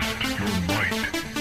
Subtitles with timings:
[0.00, 1.33] Test your might.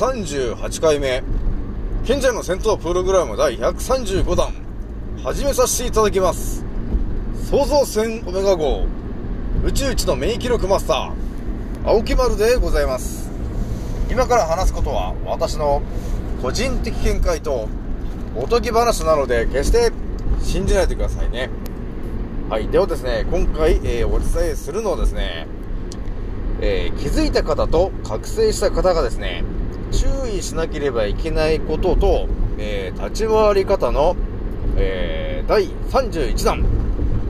[0.00, 1.22] 138回目、
[2.06, 4.54] 賢者の戦闘プログラム第135弾、
[5.22, 6.64] 始めさせていただきます。
[7.50, 8.86] 創造船オメガ号、
[9.62, 11.12] 宇宙一の免疫力マスター、
[11.86, 13.30] 青木丸でございます。
[14.10, 15.82] 今から話すことは、私の
[16.40, 17.68] 個人的見解と、
[18.34, 19.92] おとぎ話なので、決して
[20.42, 21.50] 信じないでくださいね。
[22.48, 22.68] はい。
[22.68, 25.46] ではですね、今回、えー、お伝えするのはですね、
[26.62, 29.44] えー、気づいた方と覚醒した方がですね、
[29.90, 34.16] 注意しなければいけないことと、えー立ち回り方の、
[34.76, 36.64] えー第31弾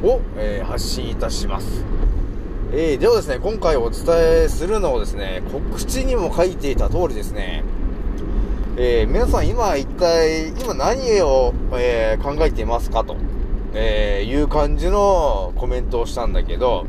[0.02, 1.84] を、えー発信いたします。
[2.72, 4.04] えーではですね、今回お伝
[4.44, 7.64] えするのはですね、告知にも書いていた通りですね、
[8.76, 13.16] えー皆さん今一体、今何を、えー考えていますかと、
[13.74, 16.86] えいう感じのコメントをしたんだけど、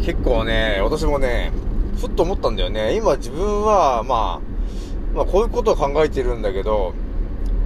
[0.00, 1.52] 結構ね、私もね、
[1.98, 2.96] ふっと思ったんだよね。
[2.96, 6.94] 今自分は、まあ、まあこういうことを考えてるんだけど、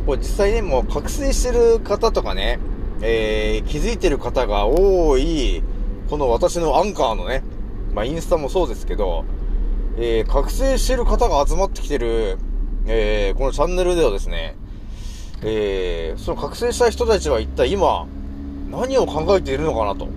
[0.07, 2.59] これ実際ね、もう覚醒してる方とかね、
[3.03, 5.63] えー、気づいてる方が多い、
[6.09, 7.43] この私のアンカーのね、
[7.95, 9.25] まあインスタもそうですけど、
[9.99, 12.39] えー、覚醒してる方が集まってきてる、
[12.87, 14.57] えー、このチャンネルではですね、
[15.43, 18.07] えー、その覚醒した人たちは一体今、
[18.71, 20.07] 何を考えているのかなと。
[20.07, 20.09] っ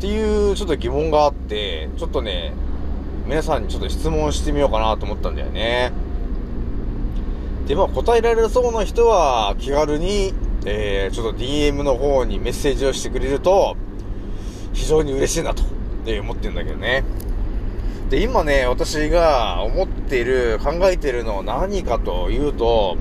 [0.00, 2.52] ていうちょっと疑問があって、ちょっとね、
[3.26, 5.92] 皆さんにちょっと質問してみようかなと思ったんだよね。
[7.66, 10.34] で、まあ答えられそうな人は気軽に、
[10.66, 13.76] えー、ちょっと DM の方にメッセージをしてくれると、
[14.74, 15.62] 非常に嬉しいなと、
[16.06, 17.02] え思ってるんだけどね。
[18.10, 22.98] で、今ね、私が思っている、考えているのは何かというと、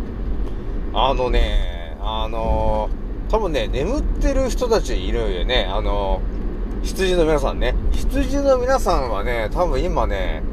[0.94, 2.90] あのね、あの
[3.30, 5.68] 多分ね、眠ってる人たちいるよね。
[5.70, 6.22] あの
[6.84, 7.73] 羊の皆さんね。
[7.94, 10.44] 羊の皆さんはね、多分今ね、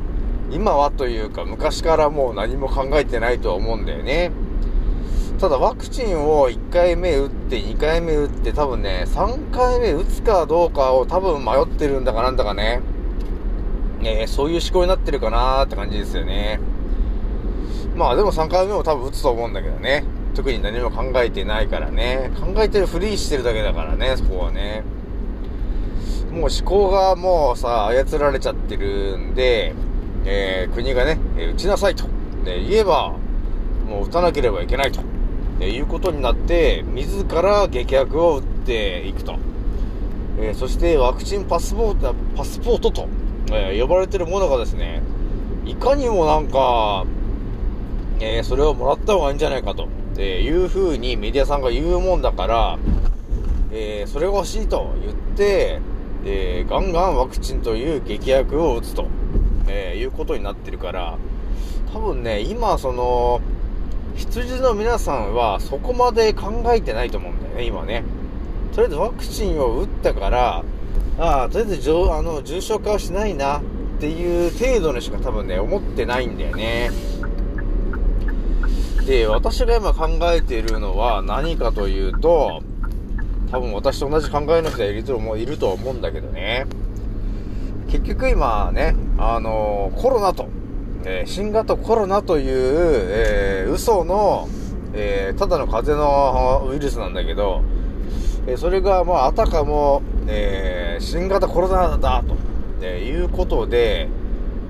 [0.50, 4.30] 今はというか昔からもう何も考えてないとは思うんだよね。
[5.40, 12.80] ただワクチンを1回目打って2回目打って多分ね、3回目打つかどうかを多分迷ってるんだかなんだかね。
[14.00, 16.60] ねそういう思考になってるかなーって感じですよね。
[17.96, 20.04] まあでも3回目も多分打つと思うんだけどね。
[20.34, 22.30] 特に何も考えてないからね。
[22.40, 24.84] 考えてるふりしてるだけだからね、そこはね。
[26.30, 29.74] もう思考がもうさ、操られちゃってるんで、
[30.24, 32.04] えー国がね、えー打ちなさいと、
[32.44, 33.14] で言えば、
[33.88, 35.00] もう打たなければいけないと、
[35.58, 39.36] でいうことになって、自ら劇薬を打っていくと。
[40.38, 43.08] えーそしてワクチンパスポート、パスポートと、
[43.52, 45.02] え呼ばれてるものがですね、
[45.66, 47.04] いかにもなんか、
[48.20, 52.78] えそれをもらった方がいいんじゃないかと、えいう風にメディアさんが言うもんだから、
[53.72, 55.80] えそれが欲しいと言って、
[56.24, 59.06] えーガンガンワクチンという劇薬を打つと、
[59.68, 61.18] えーいうことになってるから、
[61.92, 63.40] 多分ね、今その、
[64.16, 68.04] 羊の皆さんはそこまで考えてないと思うんだよね、今ね。
[68.74, 70.64] とりあえずワクチンを打ったから、
[71.18, 73.62] ああ、とりあえずあの重症化はしないなっ
[73.98, 76.90] ていう程度にしか多分ね、思ってないんだよね。
[79.06, 82.62] で、私が今考えているのは何かというと、
[83.50, 86.66] 多分私と同じ考えの人がいると思ういると思うんだけどね。
[87.88, 90.48] 結局今ね、あのコロナと、
[91.04, 94.48] えー新型コロナという、えー嘘の、
[94.94, 97.62] えーただの風邪のウイルスなんだけど、
[98.46, 102.36] えそれがまああたかも、え新型コロナだと、
[102.82, 104.08] えいうことで、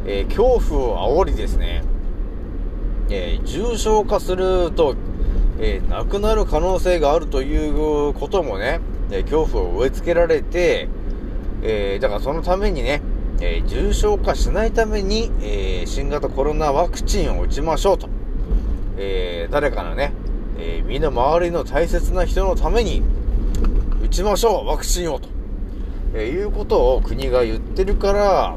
[0.07, 1.83] え恐怖を煽りですね、
[3.11, 4.95] え重症化すると、
[5.63, 8.81] えー亡くなる可能性があるということもね、
[9.11, 10.89] え恐怖を植え付けられて、
[11.63, 13.03] えーだからそのためにね、
[13.41, 18.09] えー重症化しないために、え新型コロナワクチンを打ちましょうと。
[18.97, 20.13] え誰かのね、
[20.59, 23.03] え身の回りの大切な人のために、
[24.03, 25.29] 打ちましょう、ワクチンをと。
[26.15, 28.57] えいうことを国が言ってるから、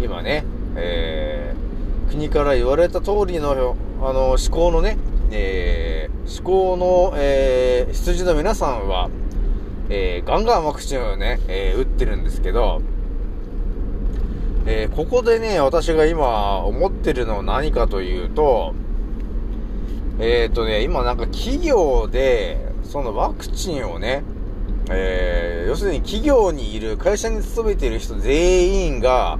[0.00, 0.44] 今ね、
[0.76, 1.54] え
[2.10, 3.50] 国から言われた通りの、
[4.02, 4.96] あの、思考のね、
[5.30, 9.10] えー思考の、えー羊の皆さんは、
[9.90, 12.80] えーガンガンワクチンをね、えー打ってるんですけど、
[14.66, 18.74] えーここでね、私が今思ってるのは何かというと、
[20.18, 24.22] えっ、とね、今なんか企業で、そのワクチンをね、
[24.90, 29.38] えー要するに企業にいる、会社に勤めている人全員が、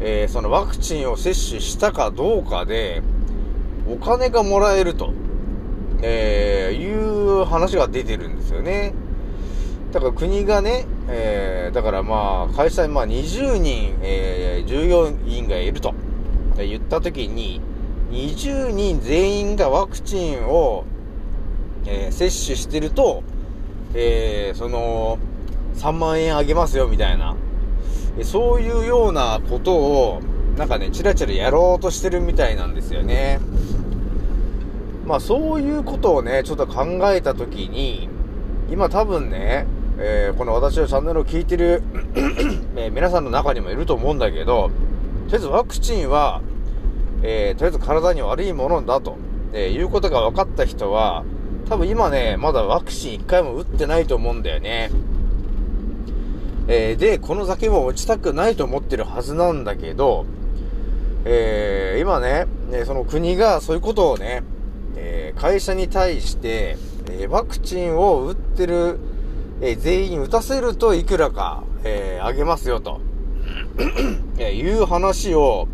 [0.00, 3.02] えーそのワクチンを接種したかどうかで、
[3.86, 5.12] お金がもらえると、
[6.02, 8.92] えーいう話が出てるんですよね。
[9.92, 15.94] だから国がね、えーだからまあ、会社にまあ20人、えー従業員がいると、
[16.58, 17.60] 言ったときに、
[18.10, 20.84] 20人全員がワクチンを、
[21.86, 23.22] えー接種してると、
[23.94, 25.18] えーその、
[25.76, 27.36] 3万円あげますよ、みたいな。
[28.22, 30.20] そういうようなことを、
[30.56, 33.40] なんかね、チラチラやろうとしてるみたいなんですよね。
[35.06, 38.08] まあそういうことをね、ちょっと考えたときに、
[38.70, 39.66] 今多分ね、
[39.98, 41.82] えーこの私のチャンネルを聞いてる、
[42.74, 44.70] えー皆さんの中にもいると思うんだけど、
[45.28, 46.42] とりあえずワクチンは、
[47.22, 49.16] えーとりあえず体に悪いものだと、
[49.52, 51.24] えいうことが分かった人は、
[51.68, 54.90] 多分今ね、まだワクチン1回も打ってないと思うんだよね。
[56.66, 60.26] えーで、この酒も落ちたくないと思ってるはずなんだけど、
[61.24, 64.42] えー今ね、ねその国がそういうことをね、
[64.96, 66.76] えー会社に対して、
[67.10, 68.98] えーワクチンを打ってる、
[69.60, 73.00] えー全員打たせるといくらか、えーあげますよと、
[74.38, 75.68] えーいう話を、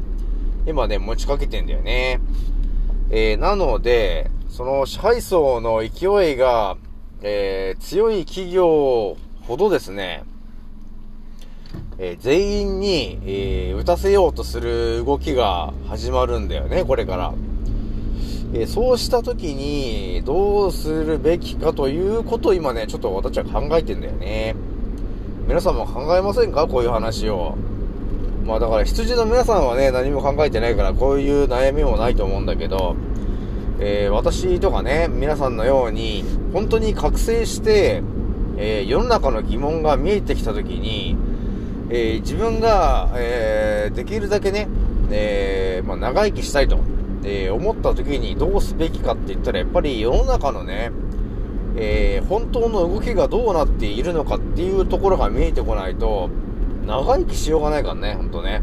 [0.67, 2.21] 今ね、持ちかけてんだよね。
[3.11, 6.77] えーなので、その支配層の勢いが、
[7.23, 10.25] えー強い企業ほどですね、
[11.99, 17.33] えー全員に、えー打たせようとする動きが始まるんだよね、これから。
[18.55, 24.55] えそうした時に、どうするべきかということを今ね、ちょっと私は考えてんだよね。
[25.49, 26.67] 皆さんも考えませんか？
[26.67, 27.57] こういう話を。
[28.45, 32.95] まあだから羊の皆さんはね、何も考えてないから、こういう悩みもないと思うんだけど、
[33.81, 38.03] えー私とかね、皆さんのように、本当に覚醒して、
[38.59, 41.17] えー世の中の疑問が見えてきたときに、
[41.89, 44.69] えー自分が、えーできるだけね、
[45.11, 46.79] えまあ、長生きしたいと、
[47.25, 50.91] えー思ったときにどうすべきかって言ったら、やっぱり世の中のね、
[51.77, 56.31] えー本当の動きがどうなっているのかっていうところが見えてこないと、
[56.87, 58.63] 長生きしようがないからね、ほんとね。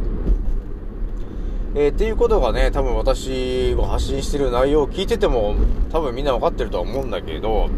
[1.75, 5.55] えーっていうことがね、多分私が発信してる内容を聞いてても、
[5.91, 7.69] 多分みんなわかってるとは思うんだけど、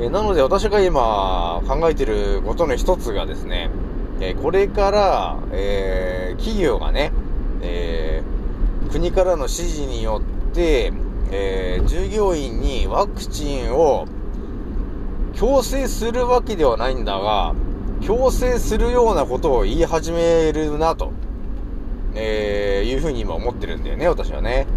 [0.00, 3.70] えーなので私が今考えてることの一つがですね、
[4.20, 7.12] えーこれから、えー企業がね、
[8.94, 10.92] 国からの指示によって、
[11.32, 14.06] えー従業員にワクチンを
[15.34, 17.56] 強制するわけではないんだが、
[18.02, 21.10] 強制するようなことを言い始めるなと、
[22.14, 24.68] えーいうふうに今思ってるんだよね、私はね。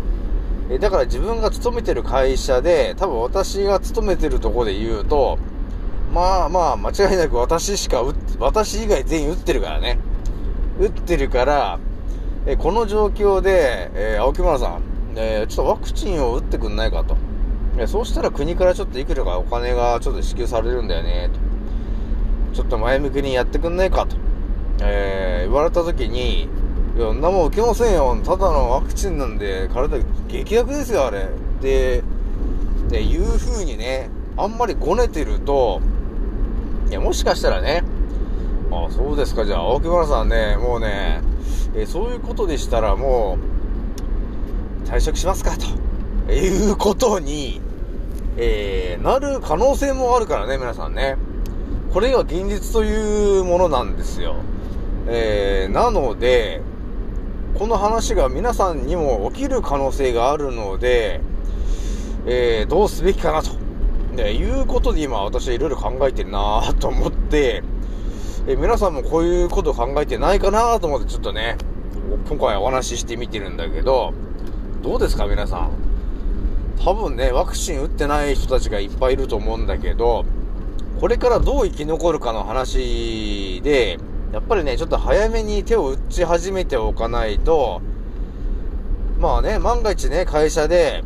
[0.71, 5.37] えーだから自分が勤めてる会社で、多分私が勤めてるとこで言うと、
[6.11, 9.99] まあまあ、間違いなく私しか打っ、私以外全員打ってるからね。
[10.79, 11.79] 打ってるから、
[12.49, 14.81] えこの状況で、え青木村さん、
[15.17, 17.17] えちょっとワクチンを打ってくんないかと。
[17.77, 21.29] えーそうしたら国からちょっといくらかお金がちょっと支給されるんだよね、
[22.51, 22.55] と。
[22.55, 24.15] ちょっと前向きにやってくんないかと。
[24.81, 28.17] え言われた時に、いや、んなもん受けませんよ。
[28.23, 29.99] ただのワクチンなんで、体
[30.29, 31.27] 激薬ですよ、あれ。
[31.61, 32.01] で、
[32.87, 35.81] で、いう風にね、あんまりごねてると、
[36.89, 37.83] いや、もしかしたらね、
[38.71, 41.21] あそうですか、じゃあ、青木原さんね、もうね、
[41.75, 43.37] えーそういうことでしたらも
[44.85, 45.51] う、退職しますか、
[46.25, 47.61] ということに、
[48.37, 51.17] えーなる可能性もあるからね、皆さんね。
[51.93, 54.35] これが現実というものなんですよ。
[55.07, 56.61] えーなので、
[57.57, 61.21] この話が皆さんにも起きる可能性があるので、
[62.25, 63.51] えーどうすべきかなと、
[64.15, 67.63] ね、いうことで今私はいろいろ考えてるなと思って、
[68.49, 71.57] え皆さんもこういうこと考えてないかなと思ってちょっとね、
[72.29, 74.13] 今回お話ししてみてるんだけど、
[74.81, 75.71] どうですか皆さん？
[76.81, 80.23] 多分ね、ワクチン打ってない人たちがいっぱいいると思うんだけど、
[81.01, 83.97] これからどう生き残るかの話で、
[84.31, 87.81] やっぱりね、ちょっと早めに手を打ち始めておかないと、
[89.19, 91.03] まあね、万が一ね、会社で、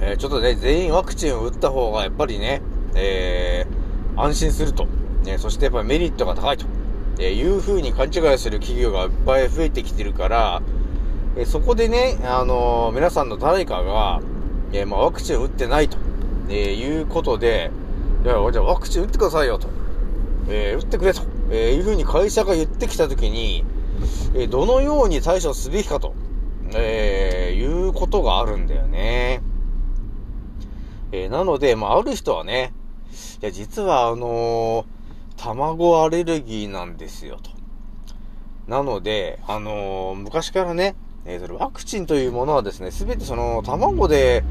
[0.00, 2.62] えーちょっとね、全員ワクチンを打った方がやっぱりね、
[2.94, 4.86] えー安心すると。
[5.24, 6.66] ね、そしてやっぱりメリットが高いと。
[7.20, 10.62] えいう風に勘違いする企業がいっぱい増えてきてるから、
[11.36, 14.20] えそこでね、あのー皆さんの誰かが、
[14.72, 15.98] えまあ、ワクチンを打ってないと、
[16.48, 17.70] えいうことで、
[18.24, 19.68] いや、じゃあワクチン打ってくださいよと。
[20.48, 23.64] えー打ってくれと、えいう風に会社が言ってきたときに、
[24.36, 26.14] えどのように対処すべきかと、
[26.74, 29.42] えーいうことがあるんだよね。
[31.10, 32.72] えーなので、まあ、ある人はね、
[33.42, 34.97] いや、実はあのー
[35.38, 37.50] 卵アレルギーなんですよ、と。
[38.66, 44.42] なので、あのー昔からね、えーそれワクチンというものはですね、すべてその、卵で、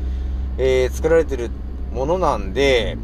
[0.58, 1.52] えー作られてる
[1.94, 2.98] ものなんで、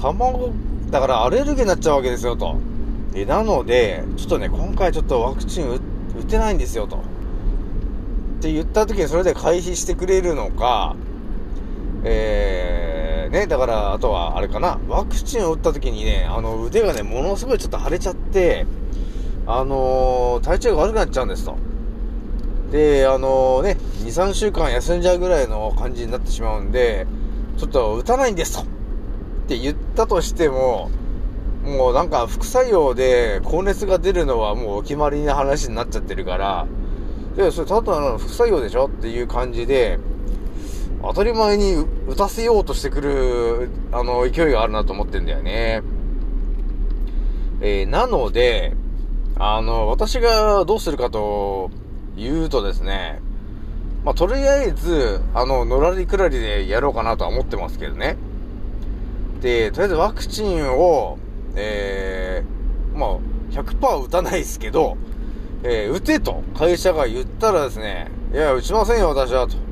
[0.00, 0.52] 卵、
[0.90, 2.56] だからアレルギーになっちゃうわけですよ、と。
[3.14, 5.80] えなので、ちょっとね、今回ちょっとワクチン打
[6.18, 6.96] 打てないんですよ、と。
[6.96, 7.00] っ
[8.40, 10.96] て言った時にそれで回避してくれるのか、
[13.36, 18.66] ね、だから、あとは、あれかな、ワクチンを打った時にね、あの、腕がね、ものすごいちょっと腫れちゃって、
[19.46, 21.56] あのー体調が悪くなっちゃうんですと。
[22.72, 27.06] で、あのね、2、3週間休んじゃうぐらいの感じになってしまうんで、
[27.58, 28.62] ちょっと打たないんですと。
[28.62, 28.64] っ
[29.48, 30.90] て言ったとしても、
[31.64, 36.66] もうなんか副作用で高熱が出るのはもうお決まりな話になっちゃってるから、
[37.36, 38.86] で、それただの副作用でしょ？
[38.86, 39.98] っていう感じで、
[41.08, 41.74] 当たり前に
[42.08, 45.82] 打たせようとしてくる、あの、勢いがあるなと思ってんだよね。
[47.60, 48.74] えーなので、
[49.38, 51.70] あの、私がどうするかと
[52.16, 53.20] 言うとですね、
[54.04, 58.16] まあ、とりあえず、あの、のらりくらりでやろうかなとは思ってますけどね。
[59.40, 61.18] で、とりあえずワクチンを、
[61.54, 63.18] えー、まあ、
[63.50, 64.96] 100%打たないですけど、
[65.62, 69.65] えー打てと会社が言ったらですね、いや、打ちませんよ、私は、と。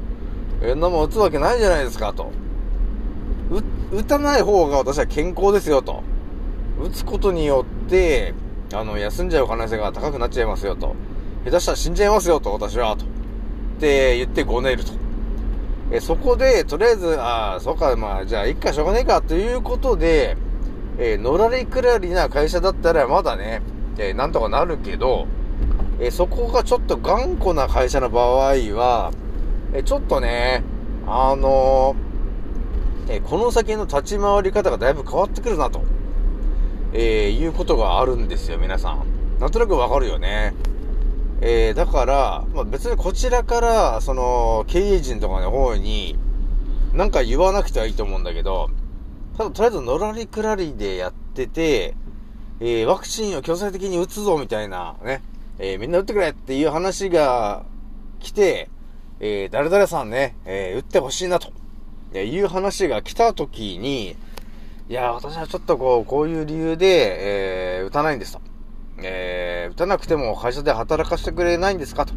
[0.73, 2.31] んなもん打つわけないじゃないですか、と。
[3.93, 6.03] 打たない方が私は健康ですよ、と。
[6.81, 8.35] 打つことによって、
[8.73, 10.95] あの、休んじゃう可能性が高くなっちゃいますよ、と。
[11.45, 13.05] 下手したら死んじゃいますよ、と、私は、と。
[13.05, 13.09] っ
[13.79, 14.93] て言ってごねると。
[15.93, 20.37] え、そこで、とりあえず、ああ、そうか、まあ、じゃあ、一回しょうがねえか、ということで、
[20.99, 23.63] えーのらりくらりな会社だったら、まだね、
[23.99, 25.27] えーなんとかなるけど、
[26.01, 29.13] えーそこがちょっと頑固な会社の場合は、
[29.75, 30.63] えちょっとね、
[31.07, 31.97] あの
[33.09, 35.83] えこの先の立ち回り方がだいぶ変わってくるなと、
[36.93, 39.05] えーいうことがあるんですよ、皆さん。
[39.41, 40.55] なんとなくわかるよね。
[41.41, 46.17] えーだから、まあ、別にこちらから、その、経営陣とかの方に、
[46.95, 48.71] なんか言わなくてはいいと思うんだけど、
[49.37, 51.97] ただ、とりあえず、のらりくらりでやってて、
[52.61, 55.23] えーワクチンを強制的に打つぞ、みたいな、ね、
[55.59, 57.65] えーみんな打ってくれっていう話が
[58.21, 58.71] 来て、
[59.27, 61.51] えー誰々さんね、えー打ってほしいなと、
[62.13, 64.17] えいう話が来た時に、
[64.91, 68.43] いや、私はちょっとこう、こういう理由で、えー打たないんですと。
[69.03, 72.13] えー打たなくても会社で働かせてくれないんですかと。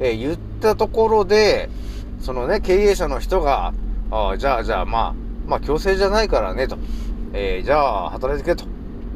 [0.00, 1.70] えー言ったところで、
[2.18, 3.72] そのね、経営者の人が、
[4.10, 5.14] ああ、じゃあ、じゃあ、まあ、
[5.46, 6.76] まあ、強制じゃないからね、と。
[7.34, 8.68] えーじゃあ、働いてくれ、と。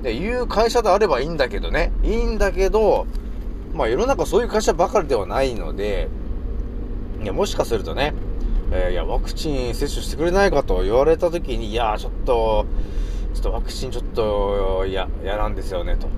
[0.05, 1.91] で、いう会社であればいいんだけどね。
[2.05, 3.09] いいんだけど、
[3.75, 6.09] まあ、世の中そういう会社ばかりではないので、
[7.23, 8.15] いや、もしかするとね、
[8.73, 12.67] えーいや、ワクチン接種してくれないかと言われたときに、いや、ちょっと、
[13.35, 16.09] ちょっとワクチンちょっと、いや、嫌なんですよね、と。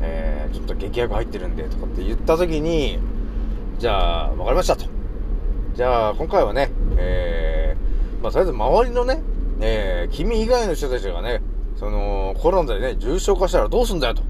[0.00, 2.98] えーちょっと劇薬入ってるんで、とかって言ったときに、
[3.78, 4.86] じゃあ、わかりましたと。
[5.74, 9.22] じゃあ、今回はね、えー、まあ、とりあえず周りのね、
[9.60, 11.42] えー、君以外の人たちがね、
[11.76, 14.22] その、コロナでね、重症化したらどうすんだよと。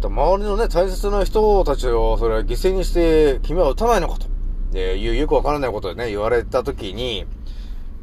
[0.00, 4.37] と周りのね、大切な人たちを、それは犠牲にして、君は打たないのかと。
[4.72, 7.26] で、よくわからないことでね、言われたときに、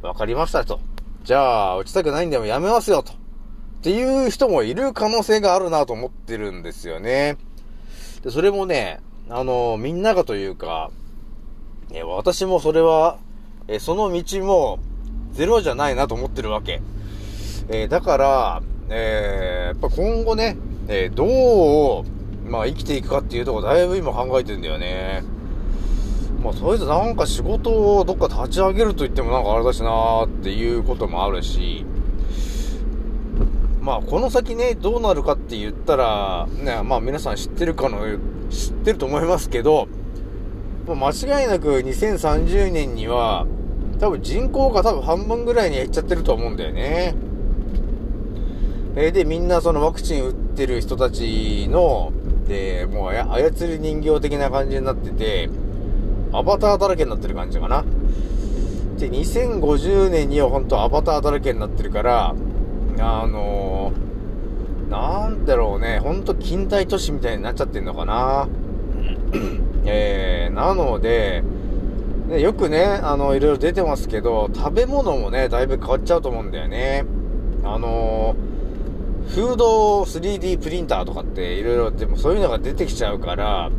[0.02, 0.80] わかりましたと。
[1.24, 3.12] じゃあ、打ちたくないんでもやめますよと。
[3.12, 3.16] っ
[3.82, 7.36] ていう人もいる可能性があるなと思ってるんですよね。
[8.22, 10.90] で、それもね、あの、みんながというか、
[11.92, 13.18] え私もそれは、
[13.68, 14.78] えその道も
[15.32, 16.80] ゼロじゃないなと思ってるわけ。
[17.68, 20.56] えだから、えーやっぱ今後ね、
[20.88, 22.04] えどう、
[22.48, 25.24] まあ生きていくかっていうとこだいぶ今考えてんだよね。
[26.46, 31.84] まあ、とりあえずなんか仕事をどっか立ち上げると言ってもなんかあれだしなーっていうこともあるし、
[33.80, 37.98] まあ、この先ね、どうなるかって言ったら、ね、まあ皆さん知ってるかの、
[38.48, 39.88] 知ってると思いますけど、
[40.86, 43.44] まあ間違いなく2030年には、
[43.98, 47.16] 多分人口が多分半分ぐらいにはいっちゃってると思うんだよね。
[48.94, 52.12] えで、みんなそのワクチン打ってる人たちの、
[52.46, 55.50] で、もう操り人形的な感じになってて、
[56.32, 57.84] アバターだらけになってる感じかな。
[58.98, 62.34] で、2050年には本当アバターだらけになってるから、
[62.98, 68.48] あのー、なんだろうね、ほんと近代都市みたいになっちゃってんのかな。
[69.84, 71.42] えー、なので、
[72.28, 77.04] ね、よくね、あの、いろいろ出てますけど、食べ物もね、だいぶ変わっちゃうと思うんだよね。
[77.64, 83.70] あのー、フード 3D プリンターとかっていろいろ、でもそういうのが出てきちゃうから、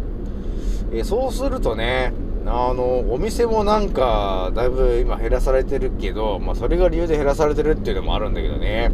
[0.92, 2.27] えーそうするとね、あ
[2.74, 8.92] の、お店もなんか、だいぶ今減らされてるけど、まあそれが理由で減らされてるっていうのもあるんだけどね。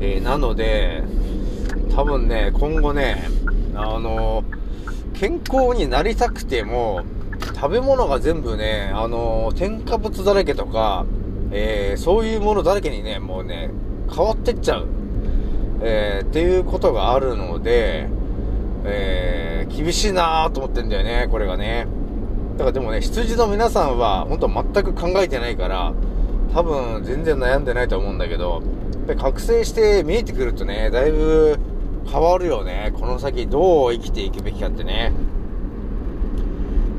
[0.00, 1.02] えーなので、
[1.94, 3.24] 多分ね、今後ね、
[3.74, 4.44] あの、
[5.14, 7.02] 健康になりたくても、
[7.54, 11.06] 食べ物が全部ね、あの、添加物だらけとか、
[11.50, 13.70] えーそういうものだらけにね、もうね、
[14.14, 14.86] 変わってっちゃう。
[15.80, 18.08] えーっていうことがあるので、
[18.84, 19.48] えー
[19.84, 21.86] 厳しいなぁと思ってんだよね、これがね。
[22.54, 25.92] だからでもね、羊の皆さんは、本当全く考えてないから、
[26.52, 28.62] 多分全然悩んでないと思うんだけど、
[29.06, 31.58] やっぱ覚醒して見えてくるとね、だいぶ
[32.10, 32.92] 変わるよね。
[32.98, 35.12] この先どう生きていくべきかってね。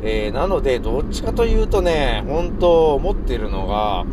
[0.02, 4.06] えーなので、どっちかというとね、本当思ってるのが、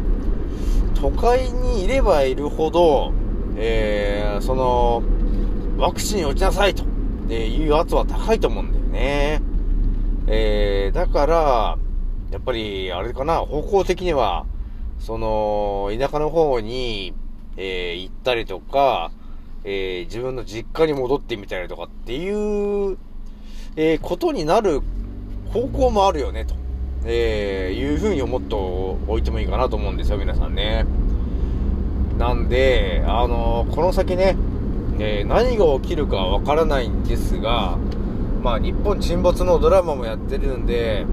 [1.01, 3.13] 都会にいればいるほど、
[3.57, 5.03] えーその、
[5.79, 6.83] ワクチン打ちなさいと、
[7.29, 9.43] えいう圧は高いと思うんだよね。
[10.29, 11.79] えーだから、
[12.31, 14.47] やっぱり、あれかな、方向的には、
[14.99, 17.15] その、田舎の方に、
[17.57, 19.11] えー行ったりとか、
[19.65, 22.97] えー自分の実家に戻ってみたりとかっていう、
[23.77, 24.81] えーことになる
[25.53, 26.55] 方向もあるよね、と、
[27.05, 30.87] えーいうふうに思っておいてもいいかなと思うんですよ、皆さんね。
[32.19, 34.37] なんで、あのこの先ね、
[34.99, 37.77] えー何が起きるかわからないんですが、
[38.43, 41.05] まあ、日本沈没のドラマもやってるんで、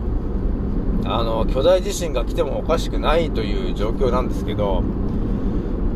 [1.05, 4.83] あの、巨大地震が来てもおかしくないという状況なんですけど、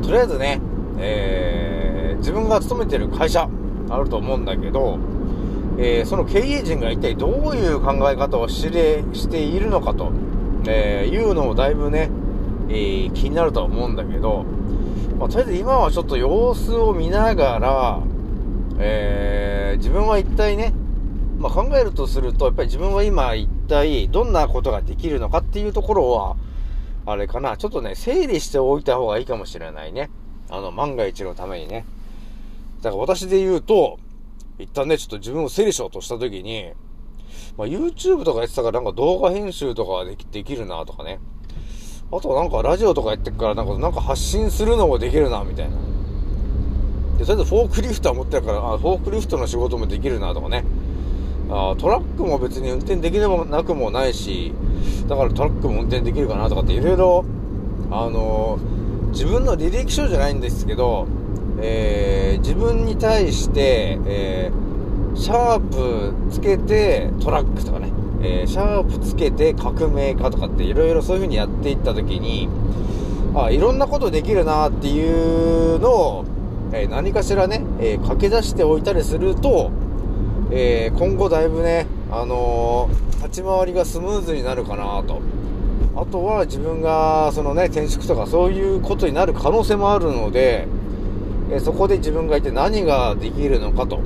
[0.04, 0.60] とりあえずね、
[1.00, 3.48] えー自分が勤めてる会社
[3.92, 4.98] あると思うんだけど、
[5.78, 10.12] えーその経営陣が一体どういう考え方をしれしているのかと、
[10.68, 12.10] えーいうのもだいぶね、
[12.70, 14.46] えー気になるとは思うんだけど、
[15.18, 18.04] まあ、とりあえず今はちょっと様子を見ながら、
[18.80, 20.74] えー自分は一体ね、
[21.38, 26.36] まあ、考えるとすると、やっぱり自分は今一体どんなことができるのかっていうところは、
[27.06, 30.10] あれかな、ちょっとね、整理しておいた方がいいかもしれないね。
[30.50, 31.86] あの、万が一のためにね。
[32.82, 34.00] だから私で言うと、
[34.58, 36.72] 一旦ね、ちょっと自分を整理しようとしたときに、
[37.56, 41.20] まあ、YouTube とかやってたからなんか動画編集とかできできるなとかね。
[42.10, 45.76] あとなんかラジオとかやってっからなんかなんか発信するのもできるなみたいな。
[47.18, 50.64] で、それでフォークリフトは持ってるから、あ、フォークリフトの仕事もできるなとかね。
[51.50, 54.54] あトラックも別に運転できなくもないし、
[55.08, 57.26] だからトラックも運転できるかなとかっていろいろ、
[57.92, 58.78] あのー
[59.12, 61.08] 自分の履歴書じゃないんですけど、
[61.62, 67.90] えー自分に対して、えーシャープつけてトラックとかね、
[68.22, 72.50] えーシャープつけて革命家とかっていろいろそういう風にやっていった時に、
[73.36, 76.26] あ、いろんなことできるなっていうのを、
[76.74, 79.72] えー何かしらね、えー駆け出しておいたりすると、
[80.52, 85.22] え今後だいぶね、あの立ち回りがスムーズになるかなと。
[85.96, 90.68] あとは自分が、そのね、転職とかそういうことになる可能性もあるので、
[91.52, 94.02] えそこで自分がいて何ができるのかと、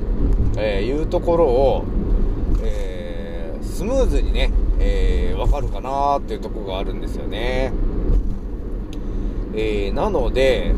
[0.56, 1.84] えいうところを、
[3.82, 7.72] スムーズにね、えーわかるかなっていうとこがあるんですよね。
[9.56, 10.72] えーなので、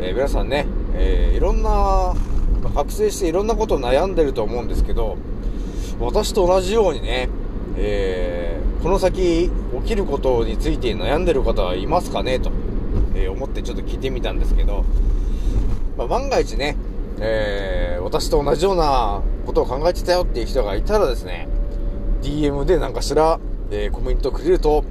[0.00, 2.14] えー皆さんね、えーいろんな、
[2.74, 5.16] 覚醒していろんなこと悩んでると思うんですけど、
[5.98, 7.30] 私と同じようにね、
[7.78, 12.38] えーこの先起きることについて悩んでる方はいますかね？
[12.38, 12.50] と、
[13.14, 14.84] えー思ってちょっと聞いてみたんですけど、
[15.96, 16.76] まあ、万が一ね、
[17.18, 21.48] えー私と同じようなことを考えてたよっていう人がいたらですね、
[22.26, 23.38] DM で何かしら、
[23.70, 24.84] えーコメントくれると、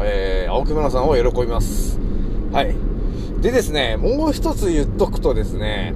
[0.00, 1.98] えー青木村さんを喜びます。
[2.52, 2.74] はい。
[3.40, 5.94] でですね、もう一つ言っとくとですね、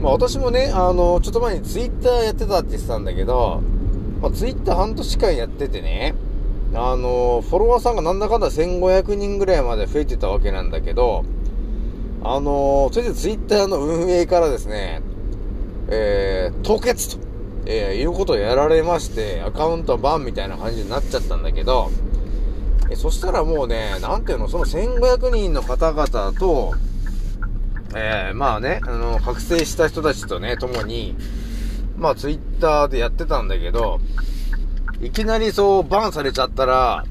[0.00, 3.62] まあ私もね、あの、ちょっと前にツイッターやってたって言ってたんだけど、
[4.20, 6.14] まあツイッター半年間やっててね、
[6.74, 11.24] あの、フォロワーさんがなんだかんだ1500人ぐらいまで増えてたわけなんだけど、
[12.24, 15.00] あの、とりあえずツイッターの運営からですね、
[15.88, 17.26] えー、凍結と、
[17.66, 21.90] えーいうことをやられまして、アカウントバンみたいな感じになっちゃったんだけど、
[22.90, 26.74] えそしたらもうね、なんていうの、その1500人の方々と、
[27.94, 31.16] えー、まあね、あの、覚醒した人たちとね、共に、
[31.96, 34.00] まあツイッターでやってたんだけど、
[35.00, 37.04] いきなりそうバンされちゃったら、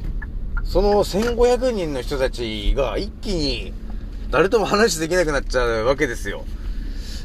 [0.64, 3.74] その1500人の人たちが一気に
[4.32, 6.46] 誰とも話できなくなっちゃうわけですよ。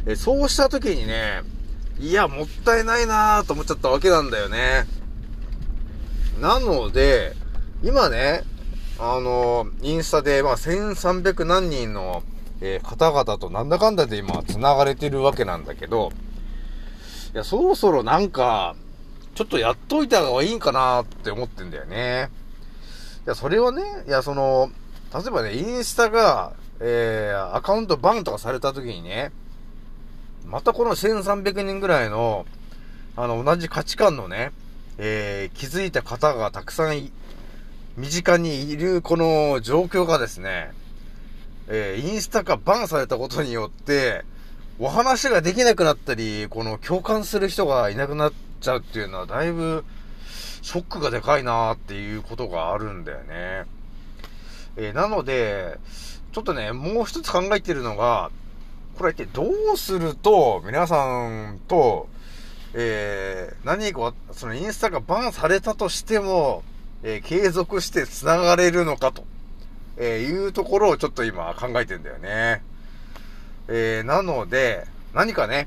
[0.06, 1.42] えそうした時にね、
[2.00, 4.86] いや、もったいないなぁと思っちゃったわけなんだよね。
[6.40, 7.36] なので、
[7.82, 8.42] 今ね、
[8.98, 12.22] あの、インスタで、まあ、1300何人の、
[12.62, 16.10] えー、方々となんだかんだで今、繋がれてるわけなんだけど、
[17.34, 18.76] いや、そろそろなんか、
[19.34, 22.30] ちょっとやっといた方がいいんかなって思ってんだよね。
[23.26, 24.70] いや、それはね、いや、その、
[25.14, 29.32] 例えばね、インスタが、えー、アカウントバンとかされた時にね、
[30.50, 32.44] またこの1300人ぐらいの、
[33.16, 34.50] あの、同じ価値観のね、
[34.98, 37.10] えー、気づいた方がたくさん
[37.96, 40.72] 身近にいるこの状況がですね、
[41.68, 44.24] えー、インスタがバンされたことによって、
[44.80, 49.84] お話ができなくなったり、この共感する人がいなくなっちゃうっていうのはだいぶ
[50.62, 53.66] ショックがでかいなーっていうことがあるんだよね。
[54.76, 55.78] えー、なので、
[56.32, 58.30] ちょっとね、もう一つ考えてるのが、
[59.00, 62.06] これ一体どうすると、皆さんと、
[62.74, 66.62] えー、何か、そのインスタがバンされたとしても、
[67.02, 69.24] えー、継続して繋がれるのかと、
[69.96, 72.62] えー、いうところをちょっと今考えてんだよね。
[73.68, 75.66] えー、なので、何かね、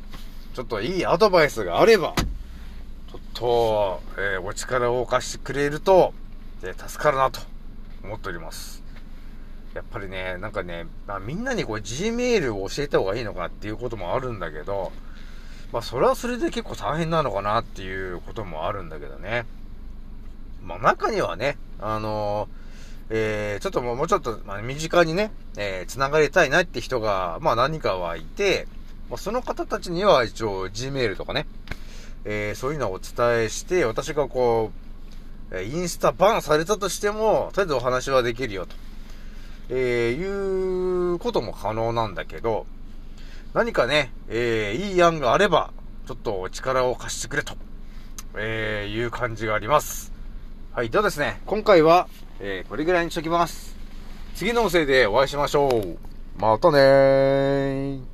[0.54, 6.14] ちょっといいアドバイスがあれば、ちょっと、えー、お力を貸してくれると、
[6.62, 7.40] えー、助かるなと
[8.04, 8.83] 思っております。
[9.74, 14.92] やっぱりね、なんかね、まあ、みんなにこう Gmail を教えた方がいいのかっていうこともあるんだけど、
[15.72, 19.46] まあそれはそれで結構大変なのかなっていうこともあるんだけどね。
[20.64, 28.68] まあ中にはね、あのー、えー、ちょっともうもうちょっと、ま、身近にね、えー、繋がりたいなって人が、まあ何かはいて、
[29.10, 31.48] まあ、その方たちには一応 Gmail とかね、
[32.26, 34.72] えー、そういうのをお伝えして、私がこ
[35.52, 38.76] う、インスタバンされたとしても、とりあえずお話はできるよと。
[39.76, 42.68] えー、いうことも可能なんだけど、
[43.56, 45.74] 何かね、えー、いい案があれば、
[46.08, 47.56] ちょっと力を貸してくれと、
[48.36, 50.12] えー、いう感じがあります。
[50.74, 52.08] はい、ではですね、今回は、
[52.40, 53.76] えー、これぐらいにしときます。
[54.36, 55.98] 次の音声でお会いしましょう。
[56.40, 58.13] またねー。